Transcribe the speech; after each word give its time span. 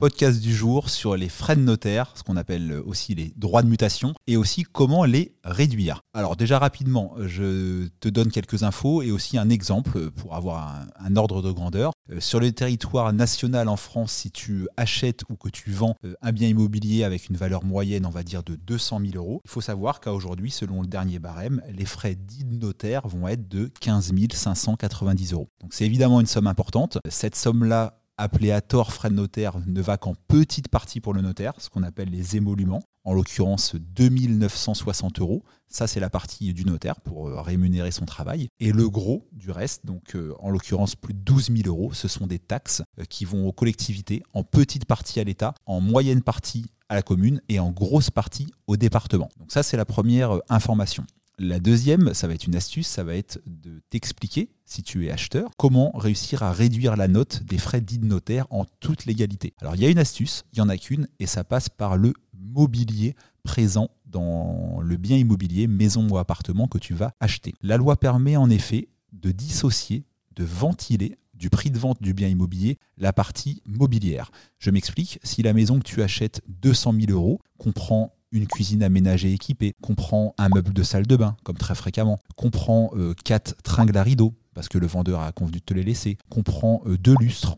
podcast 0.00 0.40
du 0.40 0.54
jour 0.54 0.88
sur 0.88 1.14
les 1.14 1.28
frais 1.28 1.56
de 1.56 1.60
notaire, 1.60 2.14
ce 2.14 2.22
qu'on 2.22 2.38
appelle 2.38 2.80
aussi 2.86 3.14
les 3.14 3.34
droits 3.36 3.62
de 3.62 3.68
mutation, 3.68 4.14
et 4.26 4.38
aussi 4.38 4.62
comment 4.62 5.04
les 5.04 5.34
réduire. 5.44 6.00
Alors 6.14 6.36
déjà 6.36 6.58
rapidement, 6.58 7.12
je 7.18 7.86
te 8.00 8.08
donne 8.08 8.30
quelques 8.30 8.62
infos 8.62 9.02
et 9.02 9.12
aussi 9.12 9.36
un 9.36 9.50
exemple 9.50 10.10
pour 10.10 10.34
avoir 10.34 10.86
un, 10.98 11.16
ordre 11.16 11.42
de 11.42 11.52
grandeur. 11.52 11.92
Euh, 12.10 12.18
sur 12.18 12.40
le 12.40 12.50
territoire 12.50 13.12
national 13.12 13.68
en 13.68 13.76
France, 13.76 14.12
si 14.12 14.30
tu 14.30 14.66
achètes 14.78 15.24
ou 15.28 15.36
que 15.36 15.50
tu 15.50 15.70
vends 15.70 15.94
euh, 16.06 16.14
un 16.22 16.32
bien 16.32 16.48
immobilier 16.48 17.04
avec 17.04 17.28
une 17.28 17.36
valeur 17.36 17.62
moyenne, 17.62 18.06
on 18.06 18.10
va 18.10 18.22
dire 18.22 18.42
de 18.42 18.56
200 18.56 19.00
000 19.00 19.12
euros, 19.16 19.42
il 19.44 19.50
faut 19.50 19.60
savoir 19.60 20.00
qu'à 20.00 20.14
aujourd'hui, 20.14 20.50
selon 20.50 20.80
le 20.80 20.88
dernier 20.88 21.18
barème, 21.18 21.60
les 21.68 21.84
frais 21.84 22.14
dits 22.14 22.44
de 22.46 22.54
notaire 22.54 23.06
vont 23.06 23.28
être 23.28 23.48
de 23.50 23.70
15 23.82 24.14
590 24.32 25.34
euros. 25.34 25.48
Donc 25.60 25.74
c'est 25.74 25.84
évidemment 25.84 26.20
une 26.20 26.26
somme 26.26 26.46
importante. 26.46 26.96
Cette 27.10 27.36
somme-là 27.36 27.99
appelé 28.20 28.52
à 28.52 28.60
tort 28.60 28.92
frais 28.92 29.08
de 29.08 29.14
notaire 29.14 29.54
ne 29.66 29.80
va 29.80 29.96
qu'en 29.96 30.14
petite 30.28 30.68
partie 30.68 31.00
pour 31.00 31.14
le 31.14 31.22
notaire, 31.22 31.54
ce 31.58 31.70
qu'on 31.70 31.82
appelle 31.82 32.10
les 32.10 32.36
émoluments, 32.36 32.82
en 33.04 33.14
l'occurrence 33.14 33.74
2960 33.74 35.20
euros. 35.20 35.42
Ça, 35.68 35.86
c'est 35.86 36.00
la 36.00 36.10
partie 36.10 36.52
du 36.52 36.64
notaire 36.64 37.00
pour 37.00 37.28
euh, 37.28 37.40
rémunérer 37.40 37.90
son 37.90 38.04
travail. 38.04 38.48
Et 38.58 38.72
le 38.72 38.90
gros 38.90 39.26
du 39.32 39.50
reste, 39.50 39.86
donc 39.86 40.14
euh, 40.14 40.34
en 40.40 40.50
l'occurrence 40.50 40.96
plus 40.96 41.14
de 41.14 41.20
12 41.20 41.50
000 41.56 41.68
euros, 41.68 41.92
ce 41.94 42.08
sont 42.08 42.26
des 42.26 42.38
taxes 42.38 42.82
euh, 42.98 43.04
qui 43.04 43.24
vont 43.24 43.46
aux 43.46 43.52
collectivités, 43.52 44.22
en 44.34 44.42
petite 44.42 44.84
partie 44.84 45.18
à 45.18 45.24
l'État, 45.24 45.54
en 45.64 45.80
moyenne 45.80 46.22
partie 46.22 46.66
à 46.88 46.96
la 46.96 47.02
commune 47.02 47.40
et 47.48 47.58
en 47.58 47.70
grosse 47.70 48.10
partie 48.10 48.52
au 48.66 48.76
département. 48.76 49.28
Donc 49.38 49.50
ça, 49.52 49.62
c'est 49.62 49.76
la 49.76 49.84
première 49.86 50.40
information. 50.48 51.06
La 51.42 51.58
deuxième, 51.58 52.12
ça 52.12 52.28
va 52.28 52.34
être 52.34 52.46
une 52.46 52.54
astuce, 52.54 52.86
ça 52.86 53.02
va 53.02 53.16
être 53.16 53.40
de 53.46 53.80
t'expliquer, 53.88 54.50
si 54.66 54.82
tu 54.82 55.06
es 55.06 55.10
acheteur, 55.10 55.52
comment 55.56 55.90
réussir 55.92 56.42
à 56.42 56.52
réduire 56.52 56.96
la 56.96 57.08
note 57.08 57.44
des 57.44 57.56
frais 57.56 57.80
dits 57.80 57.96
de 57.96 58.04
notaire 58.04 58.46
en 58.50 58.66
toute 58.78 59.06
légalité. 59.06 59.54
Alors 59.62 59.74
il 59.74 59.80
y 59.80 59.86
a 59.86 59.88
une 59.88 59.98
astuce, 59.98 60.42
il 60.52 60.56
n'y 60.56 60.60
en 60.60 60.68
a 60.68 60.76
qu'une, 60.76 61.08
et 61.18 61.24
ça 61.24 61.42
passe 61.42 61.70
par 61.70 61.96
le 61.96 62.12
mobilier 62.34 63.14
présent 63.42 63.88
dans 64.04 64.82
le 64.82 64.98
bien 64.98 65.16
immobilier, 65.16 65.66
maison 65.66 66.06
ou 66.10 66.18
appartement 66.18 66.68
que 66.68 66.76
tu 66.76 66.92
vas 66.92 67.14
acheter. 67.20 67.54
La 67.62 67.78
loi 67.78 67.96
permet 67.96 68.36
en 68.36 68.50
effet 68.50 68.90
de 69.14 69.30
dissocier, 69.30 70.04
de 70.36 70.44
ventiler 70.44 71.16
du 71.32 71.48
prix 71.48 71.70
de 71.70 71.78
vente 71.78 72.02
du 72.02 72.12
bien 72.12 72.28
immobilier 72.28 72.76
la 72.98 73.14
partie 73.14 73.62
mobilière. 73.64 74.30
Je 74.58 74.70
m'explique, 74.70 75.18
si 75.22 75.42
la 75.42 75.54
maison 75.54 75.78
que 75.78 75.84
tu 75.84 76.02
achètes 76.02 76.42
200 76.48 76.92
000 77.06 77.12
euros 77.12 77.40
comprend 77.56 78.14
une 78.32 78.46
cuisine 78.46 78.82
aménagée 78.82 79.32
équipée, 79.32 79.74
comprend 79.82 80.34
un 80.38 80.48
meuble 80.48 80.72
de 80.72 80.82
salle 80.82 81.06
de 81.06 81.16
bain, 81.16 81.36
comme 81.42 81.56
très 81.56 81.74
fréquemment, 81.74 82.18
comprend 82.36 82.90
euh, 82.94 83.14
quatre 83.24 83.54
tringles 83.62 83.96
à 83.96 84.02
rideaux, 84.02 84.34
parce 84.54 84.68
que 84.68 84.78
le 84.78 84.86
vendeur 84.86 85.20
a 85.20 85.32
convenu 85.32 85.58
de 85.58 85.64
te 85.64 85.74
les 85.74 85.82
laisser, 85.82 86.18
comprend 86.28 86.82
euh, 86.86 86.96
deux 86.96 87.14
lustres, 87.18 87.56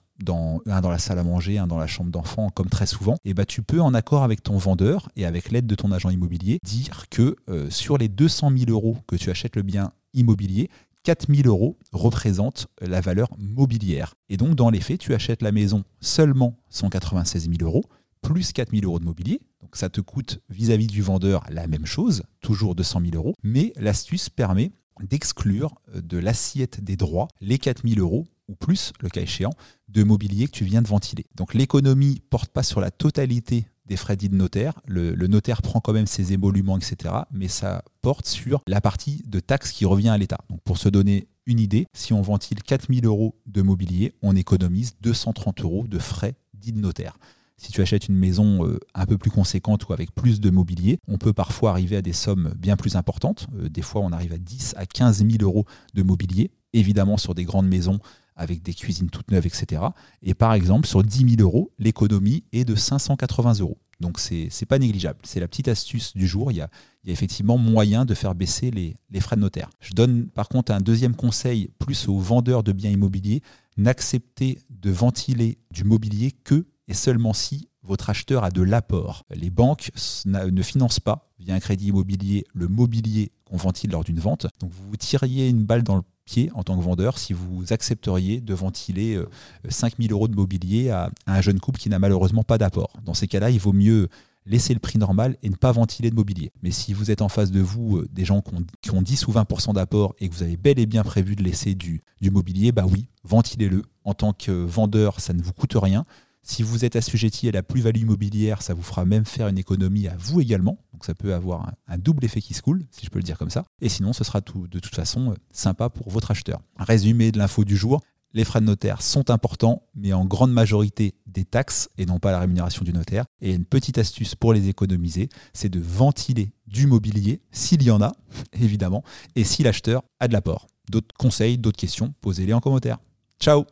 un 0.67 0.81
dans 0.81 0.91
la 0.91 0.98
salle 0.98 1.19
à 1.19 1.25
manger, 1.25 1.59
un 1.59 1.67
dans 1.67 1.79
la 1.79 1.87
chambre 1.87 2.11
d'enfant, 2.11 2.48
comme 2.51 2.69
très 2.69 2.87
souvent, 2.87 3.17
et 3.25 3.34
bah, 3.34 3.45
tu 3.45 3.62
peux, 3.62 3.81
en 3.81 3.92
accord 3.92 4.23
avec 4.23 4.42
ton 4.42 4.56
vendeur 4.56 5.09
et 5.17 5.27
avec 5.27 5.51
l'aide 5.51 5.67
de 5.67 5.75
ton 5.75 5.91
agent 5.91 6.11
immobilier, 6.11 6.59
dire 6.64 7.07
que 7.11 7.36
euh, 7.48 7.69
sur 7.70 7.98
les 7.98 8.09
200 8.09 8.53
000 8.57 8.70
euros 8.70 8.97
que 9.07 9.17
tu 9.17 9.31
achètes 9.31 9.57
le 9.57 9.62
bien 9.62 9.92
immobilier, 10.14 10.70
4 11.05 11.34
000 11.34 11.48
euros 11.48 11.77
représentent 11.92 12.69
la 12.81 13.01
valeur 13.01 13.29
mobilière. 13.36 14.14
Et 14.29 14.36
donc, 14.36 14.55
dans 14.55 14.70
les 14.70 14.81
faits, 14.81 15.01
tu 15.01 15.14
achètes 15.14 15.42
la 15.42 15.51
maison 15.51 15.83
seulement 16.01 16.57
196 16.70 17.51
000 17.51 17.57
euros, 17.62 17.84
plus 18.23 18.53
4 18.53 18.70
000 18.70 18.84
euros 18.84 18.98
de 18.98 19.05
mobilier. 19.05 19.41
Donc 19.61 19.77
ça 19.77 19.91
te 19.91 20.01
coûte 20.01 20.41
vis-à-vis 20.48 20.87
du 20.87 21.03
vendeur 21.03 21.45
la 21.51 21.67
même 21.67 21.87
chose, 21.87 22.23
toujours 22.41 22.75
200 22.75 23.01
000 23.11 23.17
euros. 23.17 23.34
Mais 23.42 23.73
l'astuce 23.77 24.31
permet 24.31 24.73
d'exclure 25.01 25.75
euh, 25.95 26.01
de 26.01 26.19
l'assiette 26.19 26.83
des 26.83 26.97
droits 26.97 27.29
les 27.41 27.59
4 27.59 27.87
000 27.87 28.01
euros 28.01 28.27
ou 28.48 28.55
plus, 28.55 28.92
le 29.01 29.09
cas 29.09 29.23
échéant, 29.23 29.53
de 29.89 30.03
mobilier 30.03 30.47
que 30.47 30.53
tu 30.53 30.64
viens 30.64 30.83
de 30.83 30.89
ventiler. 30.89 31.27
Donc 31.34 31.55
l'économie 31.55 32.23
porte 32.29 32.51
pas 32.51 32.62
sur 32.62 32.81
la 32.81 32.91
totalité 32.91 33.67
des 33.87 33.97
frais 33.97 34.17
dits 34.17 34.29
de 34.29 34.34
notaire. 34.34 34.74
Le, 34.86 35.14
le, 35.14 35.27
notaire 35.27 35.63
prend 35.63 35.80
quand 35.80 35.92
même 35.92 36.07
ses 36.07 36.33
émoluments, 36.33 36.77
etc. 36.77 37.14
Mais 37.30 37.48
ça 37.48 37.85
porte 38.01 38.27
sur 38.27 38.63
la 38.67 38.80
partie 38.80 39.23
de 39.27 39.41
taxe 39.41 39.73
qui 39.73 39.85
revient 39.85 40.11
à 40.11 40.18
l'État. 40.18 40.39
Donc 40.51 40.61
pour 40.63 40.79
se 40.79 40.89
donner 40.89 41.29
une 41.47 41.61
idée, 41.61 41.86
si 41.92 42.13
on 42.13 42.23
ventile 42.23 42.63
4000 42.63 43.07
euros 43.07 43.36
de 43.47 43.63
mobilier, 43.63 44.14
on 44.23 44.36
économise 44.36 44.95
230 45.01 45.61
euros 45.63 45.86
de 45.86 45.98
frais 45.98 46.35
dits 46.55 46.73
de 46.73 46.80
notaire. 46.80 47.18
Si 47.62 47.70
tu 47.70 47.80
achètes 47.80 48.08
une 48.08 48.17
maison 48.17 48.67
euh, 48.67 48.80
un 48.92 49.06
peu 49.06 49.17
plus 49.17 49.30
conséquente 49.30 49.86
ou 49.86 49.92
avec 49.92 50.12
plus 50.12 50.40
de 50.40 50.50
mobilier, 50.50 50.98
on 51.06 51.17
peut 51.17 51.33
parfois 51.33 51.70
arriver 51.70 51.96
à 51.96 52.02
des 52.02 52.12
sommes 52.12 52.52
bien 52.58 52.77
plus 52.77 52.96
importantes. 52.96 53.46
Euh, 53.55 53.68
des 53.68 53.83
fois, 53.83 54.00
on 54.00 54.11
arrive 54.11 54.33
à 54.33 54.39
10 54.39 54.74
à 54.77 54.84
15 54.84 55.18
000 55.18 55.30
euros 55.42 55.64
de 55.95 56.02
mobilier, 56.02 56.50
évidemment 56.73 57.17
sur 57.17 57.36
des 57.36 57.45
grandes 57.45 57.68
maisons 57.68 58.00
avec 58.34 58.62
des 58.62 58.74
cuisines 58.74 59.11
toutes 59.11 59.30
neuves, 59.30 59.46
etc. 59.46 59.80
Et 60.23 60.34
par 60.34 60.55
exemple, 60.55 60.89
sur 60.89 61.05
10 61.05 61.36
000 61.36 61.40
euros, 61.40 61.70
l'économie 61.78 62.42
est 62.52 62.64
de 62.64 62.74
580 62.74 63.61
euros. 63.61 63.79
Donc, 64.00 64.18
c'est 64.18 64.48
n'est 64.61 64.67
pas 64.67 64.80
négligeable. 64.80 65.20
C'est 65.23 65.39
la 65.39 65.46
petite 65.46 65.68
astuce 65.68 66.17
du 66.17 66.27
jour. 66.27 66.50
Il 66.50 66.56
y 66.56 66.61
a, 66.62 66.68
effectivement 67.05 67.58
moyen 67.58 68.05
de 68.05 68.14
faire 68.14 68.34
baisser 68.34 68.73
les, 68.73 68.96
les, 69.11 69.20
frais 69.20 69.36
de 69.36 69.40
notaire. 69.40 69.70
Je 69.79 69.92
donne 69.92 70.27
par 70.27 70.48
contre 70.48 70.73
un 70.73 70.80
deuxième 70.80 71.14
conseil 71.14 71.68
plus 71.79 72.08
aux 72.08 72.18
vendeurs 72.18 72.64
de 72.64 72.73
biens 72.73 72.90
immobiliers. 72.90 73.40
N'acceptez 73.77 74.58
de 74.68 74.90
ventiler 74.90 75.58
du 75.70 75.84
mobilier 75.84 76.33
que 76.33 76.67
et 76.89 76.95
seulement 76.95 77.33
si 77.33 77.69
votre 77.83 78.11
acheteur 78.11 78.45
a 78.45 78.51
de 78.51 78.63
l'apport. 78.63 79.25
Les 79.31 79.51
banques 79.51 79.91
ne 80.27 80.63
financent 80.63 81.01
pas 81.01 81.31
via 81.39 81.55
un 81.55 81.61
crédit 81.61 81.89
immobilier 81.89 82.45
le 82.55 82.69
mobilier 82.69 83.33
qu'on 83.45 83.57
ventile 83.57 83.91
lors 83.91 84.05
d'une 84.05 84.20
vente. 84.20 84.47
Donc 84.61 84.70
vous 84.70 84.91
vous 84.91 84.97
tiriez 84.97 85.48
une 85.48 85.65
balle 85.65 85.83
dans 85.83 85.97
le 85.97 86.03
pied 86.25 86.51
en 86.55 86.63
tant 86.63 86.77
que 86.77 86.83
vendeur 86.83 87.19
si 87.19 87.33
vous 87.33 87.73
accepteriez 87.73 88.41
de 88.41 88.55
ventiler 88.55 89.21
5000 89.69 90.11
euh, 90.11 90.15
euros 90.15 90.29
de 90.29 90.37
mobilier 90.37 90.91
à 90.91 91.11
un 91.27 91.41
jeune 91.41 91.61
couple 91.61 91.81
qui 91.81 91.89
n'a 91.89 91.98
malheureusement 91.98 92.45
pas 92.45 92.59
d'apport. 92.59 92.92
Dans 93.05 93.15
ces 93.15 93.27
cas-là, 93.27 93.51
il 93.51 93.59
vaut 93.59 93.73
mieux 93.73 94.09
laisser 94.47 94.75
le 94.75 94.81
prix 94.81 94.98
normal 94.98 95.37
et 95.42 95.51
ne 95.51 95.55
pas 95.55 95.73
ventiler 95.73 96.11
de 96.11 96.17
mobilier. 96.17 96.51
Mais 96.63 96.71
si 96.71 96.92
vous 96.92 97.11
êtes 97.11 97.23
en 97.23 97.29
face 97.29 97.51
de 97.51 97.61
vous 97.61 97.98
euh, 97.98 98.09
des 98.13 98.25
gens 98.25 98.42
qui 98.81 98.91
ont, 98.91 99.03
10 99.03 99.27
ou 99.27 99.33
20% 99.33 99.75
d'apport 99.75 100.15
et 100.19 100.29
que 100.29 100.35
vous 100.35 100.42
avez 100.42 100.57
bel 100.57 100.79
et 100.79 100.87
bien 100.87 101.03
prévu 101.03 101.37
de 101.37 101.42
laisser 101.42 101.75
du, 101.75 102.03
du 102.21 102.31
mobilier, 102.31 102.73
bah 102.73 102.85
oui, 102.89 103.09
ventilez-le. 103.25 103.83
En 104.05 104.15
tant 104.15 104.33
que 104.33 104.51
vendeur, 104.51 105.21
ça 105.21 105.33
ne 105.33 105.42
vous 105.42 105.53
coûte 105.53 105.75
rien. 105.77 106.05
Si 106.45 106.63
vous 106.64 106.85
êtes 106.85 106.97
assujetti 106.97 107.48
à 107.48 107.53
la 107.53 107.63
plus-value 107.63 108.01
immobilière, 108.01 108.63
ça 108.63 108.75
vous 108.75 108.83
fera 108.83 109.05
même 109.05 109.25
faire 109.25 109.47
une 109.47 109.58
économie 109.58 110.08
à 110.08 110.17
vous 110.19 110.41
également. 110.41 110.79
Donc 110.92 111.05
ça 111.05 111.14
peut 111.14 111.35
avoir 111.35 111.73
un, 111.86 111.98
double 111.98 112.25
effet 112.25 112.41
qui 112.41 112.53
se 112.53 112.63
coule, 112.63 112.85
si 112.91 113.07
je 113.07 113.11
peux 113.11 113.20
le 113.20 113.25
dire 113.25 113.39
comme 113.39 113.51
ça. 113.51 113.64
Et 113.80 113.89
sinon, 113.89 114.13
ce 114.13 114.25
sera 114.25 114.41
de 114.41 114.80
toute 114.80 114.95
façon 114.95 115.30
euh, 115.30 115.35
sympa 115.53 115.89
pour 115.89 116.11
votre 116.11 116.33
acheteur. 116.33 116.61
Résumé 116.79 117.30
de 117.30 117.39
l'info 117.39 117.64
du 117.64 117.77
jour. 117.77 118.01
Les 118.35 118.45
frais 118.45 118.61
de 118.61 118.67
notaire 118.67 119.03
sont 119.03 119.30
importants, 119.30 119.83
mais 119.95 120.13
en 120.14 120.25
grande 120.25 120.53
majorité 120.53 121.14
des 121.27 121.45
taxes 121.45 121.91
et 121.98 122.07
non 122.07 122.19
pas 122.19 122.33
la 122.33 122.41
rémunération 122.41 122.83
du 122.83 122.92
notaire. 122.92 123.24
Et 123.41 123.53
une 123.53 123.67
petite 123.67 123.98
astuce 123.98 124.35
pour 124.35 124.53
les 124.53 124.69
économiser, 124.69 125.29
c'est 125.53 125.69
de 125.69 125.80
ventiler 125.80 126.53
du 126.67 126.86
mobilier, 126.86 127.42
s'il 127.53 127.83
y 127.83 127.91
en 127.91 128.00
a, 128.00 128.12
évidemment, 128.55 129.05
et 129.37 129.44
si 129.44 129.62
l'acheteur 129.62 130.03
a 130.19 130.29
de 130.29 130.32
l'apport. 130.32 130.67
D'autres 130.91 131.14
conseils, 131.17 131.59
d'autres 131.59 131.79
questions, 131.79 132.14
posez-les 132.20 132.55
en 132.55 132.61
commentaire. 132.61 132.99
Ciao 133.38 133.64